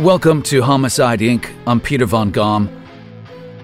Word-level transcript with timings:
Welcome 0.00 0.42
to 0.42 0.60
Homicide 0.60 1.20
Inc. 1.20 1.50
I'm 1.66 1.80
Peter 1.80 2.04
Von 2.04 2.30
Gom. 2.30 2.68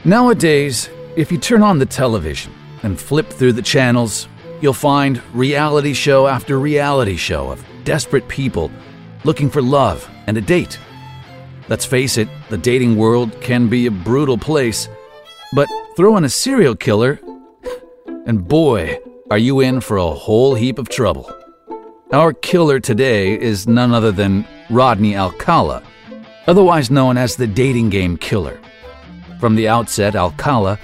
Nowadays, 0.06 0.88
if 1.14 1.30
you 1.30 1.36
turn 1.36 1.62
on 1.62 1.78
the 1.78 1.84
television 1.84 2.54
and 2.82 2.98
flip 2.98 3.28
through 3.28 3.52
the 3.52 3.60
channels, 3.60 4.28
you'll 4.62 4.72
find 4.72 5.20
reality 5.34 5.92
show 5.92 6.26
after 6.26 6.58
reality 6.58 7.16
show 7.16 7.50
of 7.50 7.62
desperate 7.84 8.26
people 8.28 8.70
looking 9.24 9.50
for 9.50 9.60
love 9.60 10.08
and 10.26 10.38
a 10.38 10.40
date. 10.40 10.78
Let's 11.68 11.84
face 11.84 12.16
it, 12.16 12.30
the 12.48 12.56
dating 12.56 12.96
world 12.96 13.38
can 13.42 13.68
be 13.68 13.84
a 13.84 13.90
brutal 13.90 14.38
place, 14.38 14.88
but 15.52 15.68
throw 15.98 16.16
in 16.16 16.24
a 16.24 16.30
serial 16.30 16.74
killer, 16.74 17.20
and 18.26 18.48
boy, 18.48 18.98
are 19.30 19.36
you 19.36 19.60
in 19.60 19.82
for 19.82 19.98
a 19.98 20.10
whole 20.10 20.54
heap 20.54 20.78
of 20.78 20.88
trouble. 20.88 21.30
Our 22.10 22.32
killer 22.32 22.80
today 22.80 23.38
is 23.38 23.68
none 23.68 23.92
other 23.92 24.12
than 24.12 24.46
Rodney 24.70 25.14
Alcala, 25.14 25.82
otherwise 26.46 26.90
known 26.90 27.16
as 27.16 27.36
the 27.36 27.46
dating 27.46 27.90
game 27.90 28.16
killer. 28.16 28.60
From 29.40 29.54
the 29.54 29.68
outset, 29.68 30.14
Alcala 30.14 30.78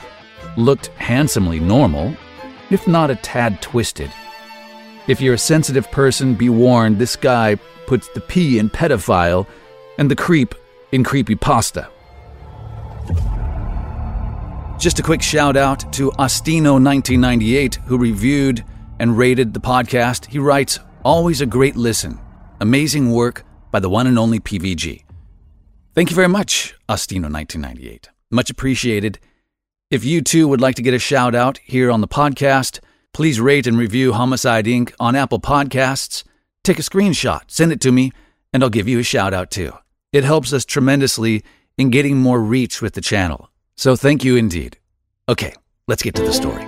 looked 0.56 0.88
handsomely 0.88 1.60
normal, 1.60 2.14
if 2.70 2.86
not 2.86 3.10
a 3.10 3.16
tad 3.16 3.62
twisted. 3.62 4.12
If 5.06 5.20
you're 5.20 5.34
a 5.34 5.38
sensitive 5.38 5.90
person, 5.90 6.34
be 6.34 6.48
warned 6.48 6.98
this 6.98 7.16
guy 7.16 7.56
puts 7.86 8.08
the 8.08 8.20
P 8.20 8.58
in 8.58 8.68
pedophile 8.68 9.46
and 9.98 10.10
the 10.10 10.16
creep 10.16 10.54
in 10.92 11.02
creepy 11.02 11.34
pasta. 11.34 11.88
Just 14.78 15.00
a 15.00 15.02
quick 15.02 15.22
shout 15.22 15.56
out 15.56 15.92
to 15.94 16.10
Ostino1998, 16.12 17.76
who 17.86 17.98
reviewed 17.98 18.64
and 19.00 19.16
rated 19.16 19.54
the 19.54 19.60
podcast. 19.60 20.26
He 20.26 20.38
writes, 20.38 20.78
Always 21.04 21.40
a 21.40 21.46
great 21.46 21.74
listen. 21.74 22.20
Amazing 22.60 23.10
work 23.10 23.44
by 23.70 23.80
the 23.80 23.88
one 23.88 24.06
and 24.06 24.18
only 24.18 24.40
PVG. 24.40 25.07
Thank 25.98 26.10
you 26.10 26.14
very 26.14 26.28
much, 26.28 26.76
Ostino1998. 26.88 28.06
Much 28.30 28.50
appreciated. 28.50 29.18
If 29.90 30.04
you 30.04 30.22
too 30.22 30.46
would 30.46 30.60
like 30.60 30.76
to 30.76 30.82
get 30.82 30.94
a 30.94 30.98
shout 31.00 31.34
out 31.34 31.58
here 31.64 31.90
on 31.90 32.02
the 32.02 32.06
podcast, 32.06 32.78
please 33.12 33.40
rate 33.40 33.66
and 33.66 33.76
review 33.76 34.12
Homicide 34.12 34.66
Inc. 34.66 34.94
on 35.00 35.16
Apple 35.16 35.40
Podcasts. 35.40 36.22
Take 36.62 36.78
a 36.78 36.82
screenshot, 36.82 37.40
send 37.48 37.72
it 37.72 37.80
to 37.80 37.90
me, 37.90 38.12
and 38.52 38.62
I'll 38.62 38.70
give 38.70 38.86
you 38.86 39.00
a 39.00 39.02
shout 39.02 39.34
out 39.34 39.50
too. 39.50 39.72
It 40.12 40.22
helps 40.22 40.52
us 40.52 40.64
tremendously 40.64 41.42
in 41.76 41.90
getting 41.90 42.16
more 42.16 42.40
reach 42.40 42.80
with 42.80 42.94
the 42.94 43.00
channel. 43.00 43.50
So 43.74 43.96
thank 43.96 44.22
you 44.22 44.36
indeed. 44.36 44.78
Okay, 45.28 45.52
let's 45.88 46.04
get 46.04 46.14
to 46.14 46.22
the 46.22 46.32
story. 46.32 46.64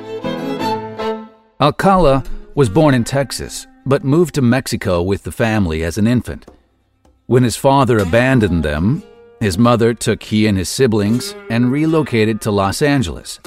Alcala 1.60 2.24
was 2.56 2.68
born 2.68 2.94
in 2.94 3.04
Texas, 3.04 3.68
but 3.86 4.02
moved 4.02 4.34
to 4.34 4.42
Mexico 4.42 5.00
with 5.00 5.22
the 5.22 5.30
family 5.30 5.84
as 5.84 5.98
an 5.98 6.08
infant. 6.08 6.50
When 7.26 7.44
his 7.44 7.54
father 7.54 7.98
abandoned 7.98 8.64
them, 8.64 9.04
his 9.40 9.56
mother 9.56 9.94
took 9.94 10.22
he 10.22 10.46
and 10.46 10.56
his 10.56 10.68
siblings 10.68 11.34
and 11.48 11.72
relocated 11.72 12.40
to 12.42 12.50
Los 12.50 12.82
Angeles. 12.82 13.40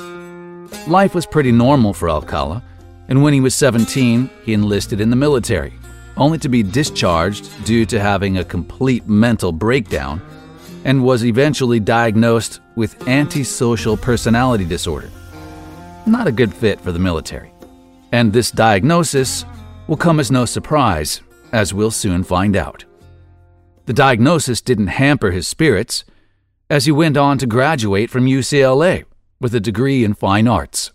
Life 0.88 1.14
was 1.14 1.26
pretty 1.26 1.52
normal 1.52 1.94
for 1.94 2.10
Alcala, 2.10 2.64
and 3.08 3.22
when 3.22 3.34
he 3.34 3.40
was 3.40 3.54
17, 3.56 4.30
he 4.44 4.54
enlisted 4.54 5.00
in 5.00 5.10
the 5.10 5.16
military, 5.16 5.74
only 6.18 6.40
to 6.40 6.50
be 6.50 6.64
discharged 6.64 7.48
due 7.64 7.86
to 7.86 8.00
having 8.00 8.38
a 8.38 8.44
complete 8.44 9.08
mental 9.08 9.52
breakdown 9.52 10.20
and 10.84 11.04
was 11.04 11.24
eventually 11.24 11.80
diagnosed 11.80 12.60
with 12.76 13.08
antisocial 13.08 13.96
personality 13.96 14.66
disorder. 14.66 15.10
Not 16.06 16.28
a 16.28 16.32
good 16.32 16.54
fit 16.54 16.82
for 16.82 16.92
the 16.92 17.00
military. 17.00 17.52
And 18.12 18.34
this 18.34 18.52
diagnosis 18.52 19.46
will 19.88 19.98
come 19.98 20.20
as 20.20 20.32
no 20.32 20.46
surprise, 20.46 21.22
as 21.52 21.74
we'll 21.74 21.92
soon 21.92 22.24
find 22.24 22.56
out. 22.56 22.84
The 23.86 23.94
diagnosis 23.94 24.62
didn't 24.62 24.88
hamper 24.88 25.32
his 25.32 25.48
spirits, 25.48 26.06
as 26.70 26.86
he 26.86 26.92
went 26.92 27.18
on 27.18 27.38
to 27.40 27.46
graduate 27.46 28.10
from 28.10 28.26
UCLA 28.26 29.04
with 29.40 29.54
a 29.54 29.60
degree 29.60 30.04
in 30.04 30.14
fine 30.14 30.48
arts. 30.48 30.92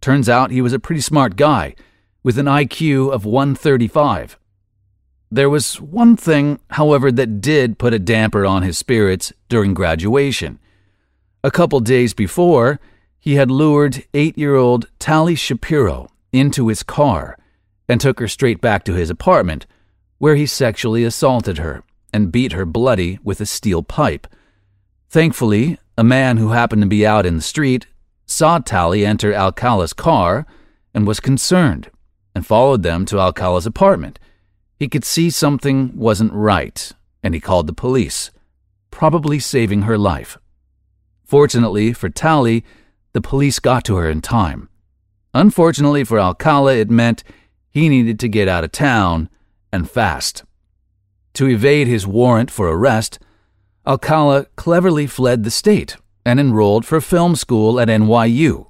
Turns 0.00 0.28
out 0.28 0.50
he 0.50 0.62
was 0.62 0.72
a 0.72 0.78
pretty 0.78 1.00
smart 1.00 1.36
guy, 1.36 1.74
with 2.22 2.38
an 2.38 2.46
IQ 2.46 3.12
of 3.12 3.24
135 3.24 4.38
there 5.34 5.50
was 5.50 5.80
one 5.80 6.16
thing, 6.16 6.60
however, 6.70 7.10
that 7.10 7.40
did 7.40 7.76
put 7.76 7.92
a 7.92 7.98
damper 7.98 8.46
on 8.46 8.62
his 8.62 8.78
spirits 8.78 9.32
during 9.48 9.74
graduation. 9.74 10.60
A 11.42 11.50
couple 11.50 11.80
days 11.80 12.14
before, 12.14 12.78
he 13.18 13.34
had 13.34 13.50
lured 13.50 14.04
eight 14.14 14.38
year 14.38 14.54
old 14.54 14.86
Tali 15.00 15.34
Shapiro 15.34 16.08
into 16.32 16.68
his 16.68 16.84
car 16.84 17.36
and 17.88 18.00
took 18.00 18.20
her 18.20 18.28
straight 18.28 18.60
back 18.60 18.84
to 18.84 18.94
his 18.94 19.10
apartment, 19.10 19.66
where 20.18 20.36
he 20.36 20.46
sexually 20.46 21.02
assaulted 21.02 21.58
her 21.58 21.82
and 22.14 22.30
beat 22.30 22.52
her 22.52 22.64
bloody 22.64 23.18
with 23.24 23.40
a 23.40 23.46
steel 23.46 23.82
pipe. 23.82 24.28
Thankfully, 25.10 25.78
a 25.98 26.04
man 26.04 26.36
who 26.36 26.50
happened 26.50 26.82
to 26.82 26.88
be 26.88 27.04
out 27.04 27.26
in 27.26 27.34
the 27.34 27.42
street 27.42 27.88
saw 28.24 28.60
Tali 28.60 29.04
enter 29.04 29.34
Alcala's 29.34 29.92
car 29.92 30.46
and 30.94 31.08
was 31.08 31.18
concerned 31.18 31.90
and 32.32 32.46
followed 32.46 32.84
them 32.84 33.04
to 33.06 33.18
Alcala's 33.18 33.66
apartment. 33.66 34.20
He 34.78 34.88
could 34.88 35.04
see 35.04 35.28
something 35.28 35.96
wasn't 35.96 36.32
right, 36.32 36.92
and 37.24 37.34
he 37.34 37.40
called 37.40 37.66
the 37.66 37.72
police, 37.72 38.30
probably 38.92 39.40
saving 39.40 39.82
her 39.82 39.98
life. 39.98 40.38
Fortunately 41.24 41.92
for 41.92 42.08
Tali, 42.08 42.64
the 43.12 43.20
police 43.20 43.58
got 43.58 43.84
to 43.86 43.96
her 43.96 44.08
in 44.08 44.20
time. 44.20 44.68
Unfortunately 45.32 46.04
for 46.04 46.20
Alcala, 46.20 46.76
it 46.76 46.90
meant 46.90 47.24
he 47.70 47.88
needed 47.88 48.20
to 48.20 48.28
get 48.28 48.46
out 48.46 48.62
of 48.62 48.70
town 48.70 49.28
and 49.72 49.90
fast. 49.90 50.44
To 51.34 51.48
evade 51.48 51.86
his 51.88 52.06
warrant 52.06 52.50
for 52.50 52.68
arrest, 52.68 53.18
Alcala 53.86 54.46
cleverly 54.56 55.06
fled 55.06 55.44
the 55.44 55.50
state 55.50 55.96
and 56.24 56.40
enrolled 56.40 56.86
for 56.86 57.00
film 57.00 57.36
school 57.36 57.80
at 57.80 57.88
NYU 57.88 58.68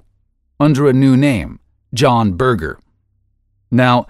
under 0.59 0.87
a 0.87 0.93
new 0.93 1.15
name, 1.15 1.59
John 1.93 2.33
Berger. 2.33 2.79
Now, 3.69 4.07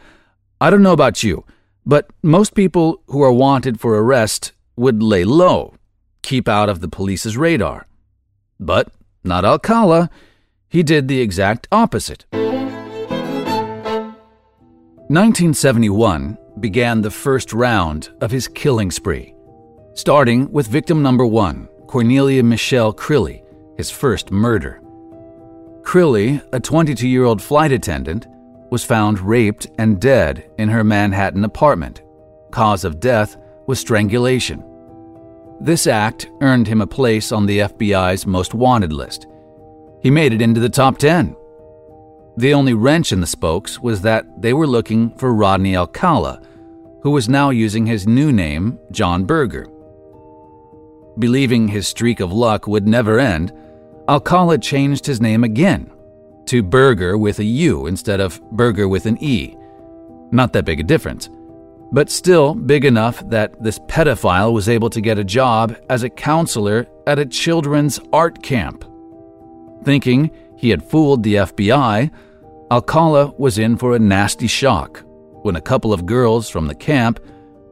I 0.61 0.69
don't 0.69 0.83
know 0.83 0.93
about 0.93 1.21
you, 1.21 1.43
but 1.85 2.09
most 2.23 2.55
people 2.55 3.03
who 3.07 3.21
are 3.21 3.31
wanted 3.31 3.79
for 3.79 3.97
arrest 3.97 4.53
would 4.75 5.03
lay 5.03 5.23
low, 5.25 5.75
keep 6.21 6.47
out 6.47 6.69
of 6.69 6.79
the 6.79 6.87
police's 6.87 7.37
radar. 7.37 7.85
But 8.59 8.91
not 9.23 9.43
Alcala. 9.43 10.09
He 10.69 10.81
did 10.81 11.07
the 11.07 11.19
exact 11.21 11.67
opposite. 11.71 12.25
1971 15.07 16.37
began 16.59 17.01
the 17.01 17.11
first 17.11 17.53
round 17.53 18.09
of 18.21 18.31
his 18.31 18.47
killing 18.47 18.91
spree, 18.91 19.33
starting 19.93 20.51
with 20.51 20.67
victim 20.67 21.01
number 21.01 21.25
one, 21.25 21.67
Cornelia 21.87 22.43
Michelle 22.43 22.93
Crilley, 22.93 23.43
his 23.77 23.89
first 23.91 24.31
murder. 24.31 24.81
Crilley, 25.81 26.41
a 26.51 26.59
22 26.59 27.07
year 27.07 27.25
old 27.25 27.41
flight 27.41 27.71
attendant, 27.71 28.27
was 28.71 28.83
found 28.83 29.19
raped 29.19 29.67
and 29.77 30.01
dead 30.01 30.49
in 30.57 30.69
her 30.69 30.83
Manhattan 30.83 31.45
apartment. 31.45 32.01
Cause 32.51 32.83
of 32.83 32.99
death 32.99 33.37
was 33.67 33.79
strangulation. 33.79 34.63
This 35.61 35.87
act 35.87 36.29
earned 36.41 36.67
him 36.67 36.81
a 36.81 36.87
place 36.87 37.31
on 37.31 37.45
the 37.45 37.59
FBI's 37.59 38.25
most 38.25 38.53
wanted 38.53 38.91
list. 38.91 39.27
He 40.01 40.09
made 40.09 40.33
it 40.33 40.41
into 40.41 40.59
the 40.59 40.69
top 40.69 40.97
10. 40.97 41.35
The 42.37 42.53
only 42.53 42.73
wrench 42.73 43.11
in 43.11 43.21
the 43.21 43.27
spokes 43.27 43.79
was 43.79 44.01
that 44.01 44.41
they 44.41 44.53
were 44.53 44.67
looking 44.67 45.11
for 45.17 45.33
Rodney 45.33 45.75
Alcala, 45.75 46.41
who 47.01 47.11
was 47.11 47.29
now 47.29 47.49
using 47.49 47.85
his 47.85 48.07
new 48.07 48.31
name, 48.31 48.77
John 48.91 49.25
Berger. 49.25 49.67
Believing 51.17 51.69
his 51.69 51.87
streak 51.87 52.19
of 52.19 52.33
luck 52.33 52.67
would 52.67 52.87
never 52.87 53.19
end, 53.19 53.53
Alcala 54.09 54.57
changed 54.57 55.05
his 55.05 55.21
name 55.21 55.43
again 55.43 55.89
to 56.47 56.61
burger 56.61 57.17
with 57.17 57.39
a 57.39 57.43
U 57.43 57.87
instead 57.87 58.19
of 58.19 58.41
Berger 58.51 58.87
with 58.87 59.05
an 59.05 59.17
E. 59.23 59.55
Not 60.31 60.53
that 60.53 60.65
big 60.65 60.79
a 60.79 60.83
difference, 60.83 61.29
but 61.91 62.09
still 62.09 62.53
big 62.53 62.85
enough 62.85 63.27
that 63.29 63.61
this 63.63 63.79
pedophile 63.87 64.53
was 64.53 64.67
able 64.67 64.89
to 64.89 65.01
get 65.01 65.17
a 65.17 65.23
job 65.23 65.75
as 65.89 66.03
a 66.03 66.09
counselor 66.09 66.85
at 67.07 67.19
a 67.19 67.25
children's 67.25 67.99
art 68.11 68.43
camp. 68.43 68.83
Thinking 69.83 70.31
he 70.65 70.71
had 70.71 70.83
fooled 70.83 71.21
the 71.21 71.35
FBI, 71.35 72.09
Alcala 72.71 73.31
was 73.37 73.59
in 73.59 73.77
for 73.77 73.95
a 73.95 73.99
nasty 73.99 74.47
shock 74.47 75.03
when 75.43 75.55
a 75.55 75.61
couple 75.61 75.93
of 75.93 76.07
girls 76.07 76.49
from 76.49 76.65
the 76.65 76.73
camp 76.73 77.19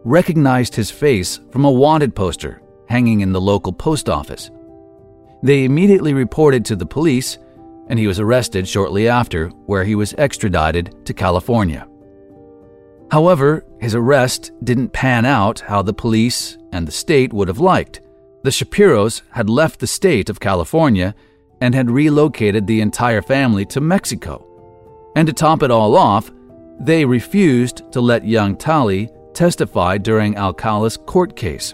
recognized 0.03 0.75
his 0.75 0.91
face 0.91 1.39
from 1.49 1.65
a 1.65 1.71
wanted 1.71 2.15
poster 2.15 2.61
hanging 2.87 3.21
in 3.21 3.31
the 3.33 3.41
local 3.41 3.73
post 3.73 4.09
office. 4.09 4.51
They 5.41 5.63
immediately 5.63 6.13
reported 6.13 6.65
to 6.65 6.75
the 6.75 6.85
police 6.85 7.39
and 7.87 7.97
he 7.97 8.05
was 8.05 8.19
arrested 8.19 8.67
shortly 8.67 9.07
after, 9.07 9.47
where 9.65 9.83
he 9.83 9.95
was 9.95 10.13
extradited 10.19 10.95
to 11.07 11.15
California. 11.15 11.87
However, 13.09 13.65
his 13.79 13.95
arrest 13.95 14.51
didn't 14.63 14.93
pan 14.93 15.25
out 15.25 15.61
how 15.61 15.81
the 15.81 15.93
police 15.93 16.59
and 16.71 16.87
the 16.87 16.91
state 16.91 17.33
would 17.33 17.47
have 17.47 17.59
liked. 17.59 18.01
The 18.43 18.51
Shapiros 18.51 19.23
had 19.31 19.49
left 19.49 19.79
the 19.79 19.87
state 19.87 20.29
of 20.29 20.39
California 20.39 21.15
and 21.63 21.73
had 21.73 21.89
relocated 21.89 22.67
the 22.67 22.81
entire 22.81 23.21
family 23.21 23.63
to 23.63 23.79
Mexico. 23.79 24.45
And 25.15 25.25
to 25.27 25.33
top 25.33 25.63
it 25.63 25.71
all 25.71 25.95
off, 25.95 26.29
they 26.77 27.05
refused 27.05 27.89
to 27.93 28.01
let 28.01 28.27
young 28.27 28.57
Tali 28.57 29.09
testify 29.33 29.97
during 29.97 30.35
Alcala's 30.35 30.97
court 30.97 31.37
case. 31.37 31.73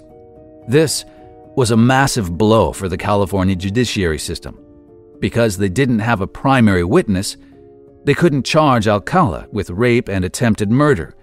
This 0.68 1.06
was 1.56 1.72
a 1.72 1.78
massive 1.78 2.38
blow 2.38 2.72
for 2.72 2.88
the 2.88 3.00
California 3.00 3.56
judiciary 3.56 4.20
system. 4.20 4.64
Because 5.18 5.58
they 5.58 5.70
didn't 5.70 6.00
have 6.00 6.22
a 6.22 6.28
primary 6.28 6.84
witness, 6.84 7.36
they 8.04 8.14
couldn't 8.14 8.46
charge 8.46 8.88
Alcala 8.88 9.48
with 9.52 9.72
rape 9.72 10.08
and 10.08 10.24
attempted 10.24 10.70
murder. 10.70 11.16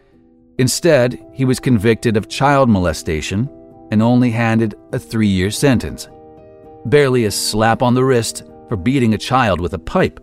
Instead, 0.59 1.25
he 1.33 1.45
was 1.45 1.61
convicted 1.61 2.17
of 2.17 2.29
child 2.29 2.69
molestation 2.69 3.49
and 3.93 4.03
only 4.03 4.33
handed 4.33 4.75
a 4.93 4.99
three 4.99 5.29
year 5.29 5.53
sentence. 5.53 6.09
Barely 6.87 7.27
a 7.27 7.31
slap 7.31 7.81
on 7.81 7.95
the 7.95 8.05
wrist 8.05 8.43
for 8.69 8.77
beating 8.77 9.15
a 9.15 9.19
child 9.19 9.61
with 9.61 9.75
a 9.75 9.79
pipe. 9.79 10.21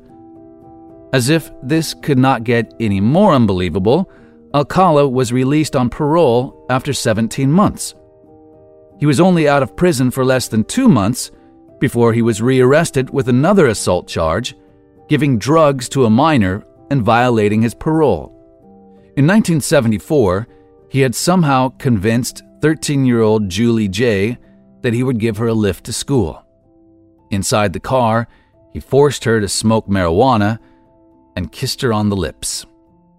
As 1.14 1.30
if 1.30 1.52
this 1.62 1.94
could 1.94 2.18
not 2.18 2.44
get 2.44 2.74
any 2.80 3.00
more 3.00 3.34
unbelievable, 3.34 4.10
Alcala 4.56 5.08
was 5.08 5.32
released 5.32 5.76
on 5.76 5.90
parole 5.90 6.66
after 6.70 6.94
17 6.94 7.52
months. 7.52 7.96
He 9.00 9.06
was 9.06 9.20
only 9.20 9.48
out 9.48 9.64
of 9.64 9.76
prison 9.76 10.12
for 10.12 10.24
less 10.24 10.48
than 10.48 10.64
two 10.64 10.88
months 10.88 11.32
before 11.80 12.14
he 12.14 12.22
was 12.22 12.42
rearrested 12.42 13.10
with 13.10 13.28
another 13.30 13.68
assault 13.68 14.08
charge, 14.08 14.56
giving 15.10 15.38
drugs 15.38 15.90
to 15.90 16.06
a 16.06 16.10
minor 16.10 16.64
and 16.90 17.04
violating 17.04 17.62
his 17.62 17.74
parole. 17.74 18.30
In 19.18 19.28
1974, 19.28 20.48
he 20.90 21.02
had 21.02 21.16
somehow 21.16 21.70
convinced 21.70 22.44
13 22.62 23.06
year 23.06 23.22
old 23.22 23.50
Julie 23.50 23.88
J 23.88 24.38
that 24.82 24.94
he 24.94 25.04
would 25.04 25.20
give 25.20 25.38
her 25.38 25.48
a 25.48 25.54
lift 25.54 25.86
to 25.86 25.94
school. 25.94 26.43
Inside 27.34 27.74
the 27.74 27.80
car, 27.80 28.28
he 28.72 28.80
forced 28.80 29.24
her 29.24 29.42
to 29.42 29.48
smoke 29.50 29.88
marijuana 29.88 30.60
and 31.36 31.52
kissed 31.52 31.82
her 31.82 31.92
on 31.92 32.10
the 32.10 32.16
lips. 32.16 32.66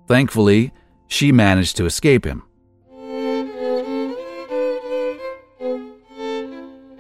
Thankfully, 0.07 0.73
she 1.07 1.33
managed 1.33 1.77
to 1.77 1.87
escape 1.87 2.25
him. 2.25 2.45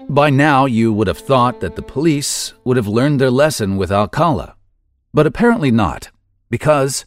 By 0.08 0.30
now, 0.30 0.66
you 0.66 0.92
would 0.92 1.08
have 1.08 1.18
thought 1.18 1.60
that 1.60 1.76
the 1.76 1.82
police 1.82 2.54
would 2.62 2.76
have 2.76 2.86
learned 2.86 3.20
their 3.20 3.30
lesson 3.30 3.76
with 3.76 3.90
Alcala. 3.90 4.54
But 5.12 5.26
apparently 5.26 5.70
not, 5.70 6.10
because 6.50 7.04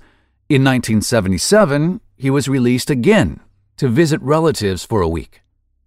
in 0.49 0.63
1977, 0.63 2.01
he 2.15 2.29
was 2.29 2.49
released 2.49 2.89
again 2.89 3.39
to 3.77 3.87
visit 3.87 4.21
relatives 4.21 4.83
for 4.83 5.01
a 5.01 5.07
week. 5.07 5.41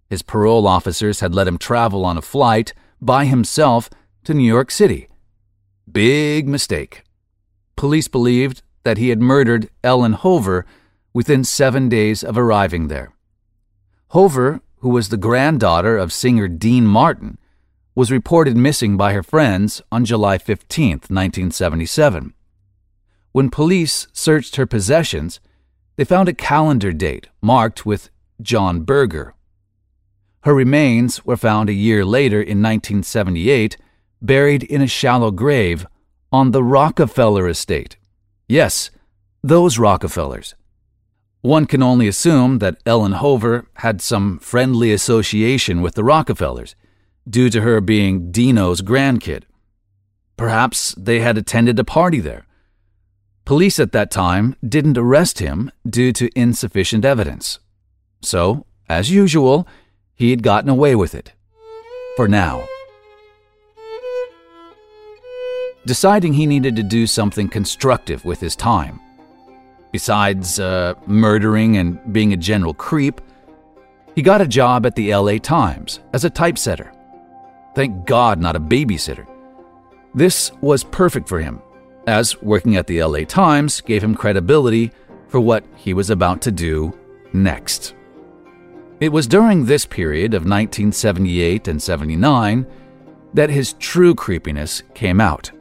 His 0.09 0.21
parole 0.21 0.67
officers 0.67 1.19
had 1.19 1.35
let 1.35 1.47
him 1.47 1.57
travel 1.57 2.05
on 2.05 2.17
a 2.17 2.21
flight 2.21 2.73
by 3.01 3.25
himself 3.25 3.89
to 4.23 4.33
New 4.33 4.47
York 4.47 4.71
City. 4.71 5.07
Big 5.91 6.47
mistake. 6.47 7.03
Police 7.75 8.07
believed 8.07 8.61
that 8.83 8.97
he 8.97 9.09
had 9.09 9.21
murdered 9.21 9.69
Ellen 9.83 10.13
Hover 10.13 10.65
within 11.13 11.43
seven 11.43 11.89
days 11.89 12.23
of 12.23 12.37
arriving 12.37 12.87
there. 12.87 13.13
Hover, 14.09 14.61
who 14.77 14.89
was 14.89 15.09
the 15.09 15.17
granddaughter 15.17 15.97
of 15.97 16.13
singer 16.13 16.47
Dean 16.47 16.85
Martin, 16.85 17.37
was 17.95 18.11
reported 18.11 18.55
missing 18.55 18.97
by 18.97 19.13
her 19.13 19.23
friends 19.23 19.81
on 19.91 20.05
July 20.05 20.37
15, 20.37 20.91
1977. 21.09 22.33
When 23.31 23.49
police 23.49 24.07
searched 24.13 24.55
her 24.55 24.65
possessions, 24.65 25.39
they 25.95 26.05
found 26.05 26.29
a 26.29 26.33
calendar 26.33 26.91
date 26.91 27.27
marked 27.41 27.85
with 27.85 28.09
John 28.41 28.81
Berger. 28.81 29.33
Her 30.43 30.53
remains 30.53 31.25
were 31.25 31.37
found 31.37 31.69
a 31.69 31.73
year 31.73 32.03
later 32.03 32.41
in 32.41 32.61
1978, 32.61 33.77
buried 34.21 34.63
in 34.63 34.81
a 34.81 34.87
shallow 34.87 35.31
grave 35.31 35.85
on 36.31 36.51
the 36.51 36.63
Rockefeller 36.63 37.47
estate. 37.47 37.97
Yes, 38.47 38.91
those 39.43 39.77
Rockefellers. 39.77 40.55
One 41.41 41.65
can 41.65 41.81
only 41.81 42.07
assume 42.07 42.59
that 42.59 42.81
Ellen 42.85 43.13
Hover 43.13 43.65
had 43.75 44.01
some 44.01 44.37
friendly 44.39 44.91
association 44.91 45.81
with 45.81 45.95
the 45.95 46.03
Rockefellers, 46.03 46.75
due 47.27 47.49
to 47.49 47.61
her 47.61 47.81
being 47.81 48.31
Dino's 48.31 48.81
grandkid. 48.81 49.43
Perhaps 50.37 50.95
they 50.97 51.19
had 51.19 51.37
attended 51.37 51.79
a 51.79 51.83
party 51.83 52.19
there. 52.19 52.45
Police 53.45 53.79
at 53.79 53.91
that 53.91 54.11
time 54.11 54.55
didn't 54.67 54.97
arrest 54.97 55.39
him 55.39 55.71
due 55.87 56.13
to 56.13 56.29
insufficient 56.35 57.03
evidence. 57.03 57.59
So, 58.21 58.65
as 58.87 59.09
usual, 59.09 59.67
he 60.13 60.29
had 60.29 60.43
gotten 60.43 60.69
away 60.69 60.95
with 60.95 61.15
it. 61.15 61.33
For 62.15 62.27
now. 62.27 62.67
Deciding 65.85 66.33
he 66.33 66.45
needed 66.45 66.75
to 66.75 66.83
do 66.83 67.07
something 67.07 67.47
constructive 67.49 68.23
with 68.23 68.39
his 68.39 68.55
time, 68.55 68.99
Besides 69.91 70.59
uh, 70.59 70.93
murdering 71.05 71.77
and 71.77 72.13
being 72.13 72.31
a 72.33 72.37
general 72.37 72.73
creep, 72.73 73.19
he 74.15 74.21
got 74.21 74.41
a 74.41 74.47
job 74.47 74.85
at 74.85 74.95
the 74.95 75.13
LA 75.13 75.37
Times 75.37 75.99
as 76.13 76.23
a 76.23 76.29
typesetter. 76.29 76.91
Thank 77.75 78.05
God, 78.05 78.39
not 78.39 78.55
a 78.55 78.59
babysitter. 78.59 79.27
This 80.13 80.51
was 80.61 80.83
perfect 80.83 81.27
for 81.27 81.39
him, 81.39 81.61
as 82.07 82.41
working 82.41 82.75
at 82.75 82.87
the 82.87 83.03
LA 83.03 83.19
Times 83.19 83.81
gave 83.81 84.03
him 84.03 84.15
credibility 84.15 84.91
for 85.27 85.39
what 85.39 85.63
he 85.75 85.93
was 85.93 86.09
about 86.09 86.41
to 86.41 86.51
do 86.51 86.97
next. 87.33 87.95
It 88.99 89.11
was 89.11 89.27
during 89.27 89.65
this 89.65 89.85
period 89.85 90.33
of 90.33 90.43
1978 90.43 91.67
and 91.67 91.81
79 91.81 92.67
that 93.33 93.49
his 93.49 93.73
true 93.73 94.13
creepiness 94.13 94.83
came 94.93 95.19
out. 95.19 95.51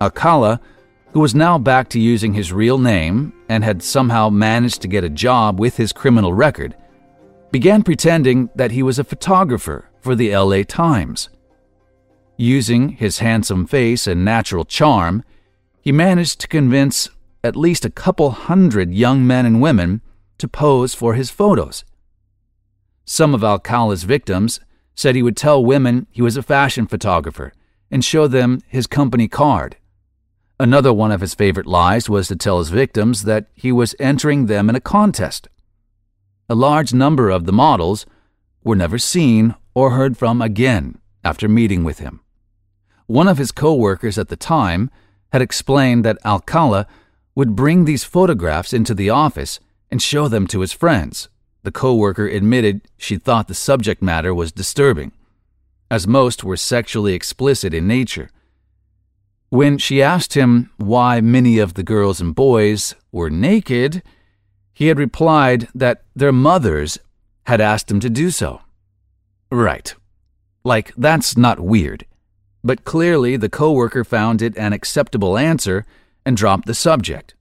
Alcala 0.00 0.60
who 1.14 1.20
was 1.20 1.34
now 1.34 1.56
back 1.56 1.88
to 1.88 2.00
using 2.00 2.34
his 2.34 2.52
real 2.52 2.76
name 2.76 3.32
and 3.48 3.62
had 3.62 3.80
somehow 3.80 4.28
managed 4.28 4.82
to 4.82 4.88
get 4.88 5.04
a 5.04 5.08
job 5.08 5.60
with 5.60 5.76
his 5.76 5.92
criminal 5.92 6.34
record, 6.34 6.74
began 7.52 7.84
pretending 7.84 8.50
that 8.56 8.72
he 8.72 8.82
was 8.82 8.98
a 8.98 9.04
photographer 9.04 9.88
for 10.00 10.16
the 10.16 10.36
LA 10.36 10.64
Times. 10.64 11.28
Using 12.36 12.88
his 12.88 13.20
handsome 13.20 13.64
face 13.64 14.08
and 14.08 14.24
natural 14.24 14.64
charm, 14.64 15.22
he 15.80 15.92
managed 15.92 16.40
to 16.40 16.48
convince 16.48 17.08
at 17.44 17.54
least 17.54 17.84
a 17.84 17.90
couple 17.90 18.32
hundred 18.32 18.92
young 18.92 19.24
men 19.24 19.46
and 19.46 19.62
women 19.62 20.00
to 20.38 20.48
pose 20.48 20.94
for 20.94 21.14
his 21.14 21.30
photos. 21.30 21.84
Some 23.04 23.36
of 23.36 23.44
Alcala's 23.44 24.02
victims 24.02 24.58
said 24.96 25.14
he 25.14 25.22
would 25.22 25.36
tell 25.36 25.64
women 25.64 26.08
he 26.10 26.22
was 26.22 26.36
a 26.36 26.42
fashion 26.42 26.88
photographer 26.88 27.52
and 27.88 28.04
show 28.04 28.26
them 28.26 28.58
his 28.66 28.88
company 28.88 29.28
card. 29.28 29.76
Another 30.60 30.92
one 30.92 31.10
of 31.10 31.20
his 31.20 31.34
favorite 31.34 31.66
lies 31.66 32.08
was 32.08 32.28
to 32.28 32.36
tell 32.36 32.58
his 32.58 32.68
victims 32.68 33.22
that 33.22 33.46
he 33.54 33.72
was 33.72 33.96
entering 33.98 34.46
them 34.46 34.68
in 34.68 34.76
a 34.76 34.80
contest. 34.80 35.48
A 36.48 36.54
large 36.54 36.94
number 36.94 37.28
of 37.28 37.44
the 37.44 37.52
models 37.52 38.06
were 38.62 38.76
never 38.76 38.98
seen 38.98 39.56
or 39.74 39.90
heard 39.90 40.16
from 40.16 40.40
again 40.40 40.98
after 41.24 41.48
meeting 41.48 41.82
with 41.82 41.98
him. 41.98 42.20
One 43.06 43.26
of 43.26 43.38
his 43.38 43.50
co 43.50 43.74
workers 43.74 44.16
at 44.16 44.28
the 44.28 44.36
time 44.36 44.90
had 45.32 45.42
explained 45.42 46.04
that 46.04 46.24
Alcala 46.24 46.86
would 47.34 47.56
bring 47.56 47.84
these 47.84 48.04
photographs 48.04 48.72
into 48.72 48.94
the 48.94 49.10
office 49.10 49.58
and 49.90 50.00
show 50.00 50.28
them 50.28 50.46
to 50.46 50.60
his 50.60 50.72
friends. 50.72 51.28
The 51.64 51.72
co 51.72 51.94
worker 51.94 52.28
admitted 52.28 52.82
she 52.96 53.16
thought 53.16 53.48
the 53.48 53.54
subject 53.54 54.02
matter 54.02 54.32
was 54.32 54.52
disturbing, 54.52 55.12
as 55.90 56.06
most 56.06 56.44
were 56.44 56.56
sexually 56.56 57.14
explicit 57.14 57.74
in 57.74 57.88
nature. 57.88 58.30
When 59.54 59.78
she 59.78 60.02
asked 60.02 60.34
him 60.34 60.72
why 60.78 61.20
many 61.20 61.60
of 61.60 61.74
the 61.74 61.84
girls 61.84 62.20
and 62.20 62.34
boys 62.34 62.96
were 63.12 63.30
naked, 63.30 64.02
he 64.72 64.88
had 64.88 64.98
replied 64.98 65.68
that 65.76 66.02
their 66.16 66.32
mothers 66.32 66.98
had 67.46 67.60
asked 67.60 67.88
him 67.88 68.00
to 68.00 68.10
do 68.10 68.32
so. 68.32 68.62
Right. 69.52 69.94
Like, 70.64 70.92
that's 70.96 71.36
not 71.36 71.60
weird. 71.60 72.04
But 72.64 72.82
clearly, 72.82 73.36
the 73.36 73.48
coworker 73.48 74.02
found 74.02 74.42
it 74.42 74.58
an 74.58 74.72
acceptable 74.72 75.38
answer 75.38 75.86
and 76.26 76.36
dropped 76.36 76.66
the 76.66 76.74
subject, 76.74 77.36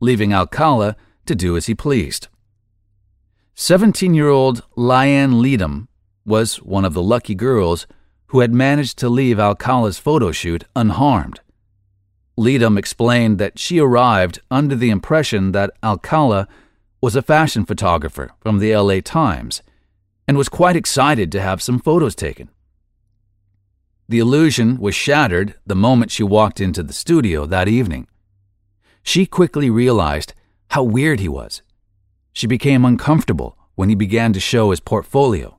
leaving 0.00 0.34
Alcala 0.34 0.96
to 1.24 1.34
do 1.34 1.56
as 1.56 1.64
he 1.64 1.74
pleased. 1.74 2.28
17 3.54 4.12
year 4.12 4.28
old 4.28 4.64
Liane 4.76 5.40
Leadham 5.40 5.88
was 6.26 6.56
one 6.56 6.84
of 6.84 6.92
the 6.92 7.02
lucky 7.02 7.34
girls 7.34 7.86
who 8.26 8.40
had 8.40 8.52
managed 8.52 8.98
to 8.98 9.08
leave 9.08 9.40
Alcala's 9.40 9.98
photo 9.98 10.30
shoot 10.30 10.64
unharmed. 10.76 11.40
Leadham 12.36 12.76
explained 12.76 13.38
that 13.38 13.58
she 13.58 13.78
arrived 13.78 14.40
under 14.50 14.74
the 14.74 14.90
impression 14.90 15.52
that 15.52 15.70
Alcala 15.82 16.48
was 17.00 17.14
a 17.14 17.22
fashion 17.22 17.64
photographer 17.64 18.30
from 18.40 18.58
the 18.58 18.76
LA 18.76 19.00
Times 19.00 19.62
and 20.26 20.36
was 20.36 20.48
quite 20.48 20.74
excited 20.74 21.30
to 21.30 21.40
have 21.40 21.62
some 21.62 21.78
photos 21.78 22.14
taken. 22.14 22.48
The 24.08 24.18
illusion 24.18 24.78
was 24.78 24.94
shattered 24.94 25.54
the 25.66 25.74
moment 25.74 26.10
she 26.10 26.22
walked 26.22 26.60
into 26.60 26.82
the 26.82 26.92
studio 26.92 27.46
that 27.46 27.68
evening. 27.68 28.06
She 29.02 29.26
quickly 29.26 29.70
realized 29.70 30.34
how 30.70 30.82
weird 30.82 31.20
he 31.20 31.28
was. 31.28 31.62
She 32.32 32.46
became 32.46 32.84
uncomfortable 32.84 33.56
when 33.76 33.88
he 33.88 33.94
began 33.94 34.32
to 34.32 34.40
show 34.40 34.70
his 34.70 34.80
portfolio. 34.80 35.58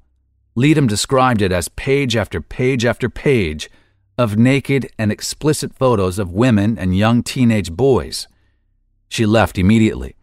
Leadham 0.56 0.88
described 0.88 1.42
it 1.42 1.52
as 1.52 1.68
page 1.70 2.16
after 2.16 2.42
page 2.42 2.86
after 2.86 3.10
page 3.10 3.70
of 4.18 4.38
naked 4.38 4.90
and 4.98 5.12
explicit 5.12 5.74
photos 5.74 6.20
of 6.20 6.32
women 6.32 6.78
and 6.78 6.98
young 6.98 7.24
teenage 7.24 7.72
boys. 7.72 8.28
She 9.10 9.26
left 9.26 9.58
immediately. 9.58 10.16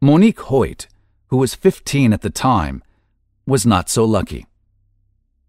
Monique 0.00 0.40
Hoyt, 0.40 0.86
who 1.28 1.36
was 1.36 1.54
15 1.54 2.12
at 2.12 2.22
the 2.22 2.30
time, 2.30 2.82
was 3.46 3.66
not 3.66 3.90
so 3.90 4.04
lucky. 4.04 4.46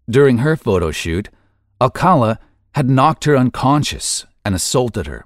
During 0.08 0.38
her 0.38 0.56
photo 0.56 0.90
shoot, 0.90 1.28
Alcala 1.80 2.38
had 2.74 2.90
knocked 2.90 3.24
her 3.24 3.36
unconscious 3.36 4.26
and 4.44 4.54
assaulted 4.54 5.06
her. 5.06 5.24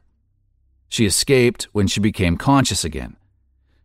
She 0.88 1.06
escaped 1.06 1.64
when 1.72 1.86
she 1.86 2.00
became 2.00 2.36
conscious 2.36 2.84
again. 2.84 3.16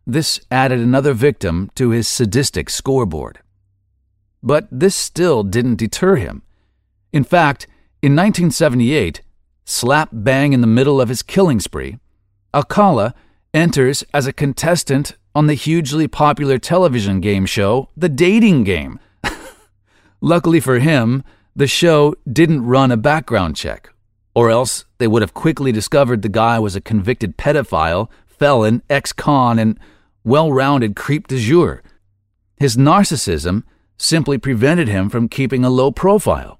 This 0.06 0.40
added 0.50 0.78
another 0.78 1.12
victim 1.12 1.70
to 1.74 1.90
his 1.90 2.06
sadistic 2.06 2.70
scoreboard. 2.70 3.40
But 4.42 4.68
this 4.70 4.96
still 4.96 5.42
didn't 5.42 5.76
deter 5.76 6.16
him. 6.16 6.42
In 7.12 7.24
fact, 7.24 7.66
in 8.02 8.12
1978, 8.16 9.20
slap 9.64 10.08
bang 10.12 10.52
in 10.52 10.60
the 10.60 10.66
middle 10.66 11.00
of 11.00 11.08
his 11.08 11.22
killing 11.22 11.60
spree, 11.60 11.98
Alcala 12.52 13.14
enters 13.54 14.02
as 14.12 14.26
a 14.26 14.32
contestant 14.32 15.16
on 15.34 15.46
the 15.46 15.54
hugely 15.54 16.08
popular 16.08 16.58
television 16.58 17.20
game 17.20 17.46
show, 17.46 17.88
The 17.96 18.08
Dating 18.08 18.64
Game. 18.64 18.98
Luckily 20.20 20.58
for 20.58 20.80
him, 20.80 21.22
the 21.54 21.68
show 21.68 22.14
didn't 22.30 22.66
run 22.66 22.90
a 22.90 22.96
background 22.96 23.54
check, 23.54 23.90
or 24.34 24.50
else 24.50 24.84
they 24.98 25.06
would 25.06 25.22
have 25.22 25.34
quickly 25.34 25.70
discovered 25.70 26.22
the 26.22 26.28
guy 26.28 26.58
was 26.58 26.74
a 26.74 26.80
convicted 26.80 27.36
pedophile, 27.36 28.08
felon, 28.26 28.82
ex 28.90 29.12
con, 29.12 29.58
and 29.58 29.78
well 30.24 30.52
rounded 30.52 30.96
creep 30.96 31.28
de 31.28 31.38
jour. 31.38 31.82
His 32.56 32.76
narcissism 32.76 33.62
simply 34.00 34.38
prevented 34.38 34.88
him 34.88 35.10
from 35.10 35.28
keeping 35.28 35.62
a 35.62 35.70
low 35.70 35.90
profile. 35.90 36.58